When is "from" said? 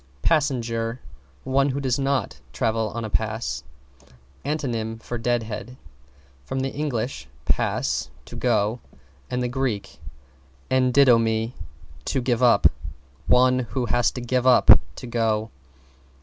6.43-6.65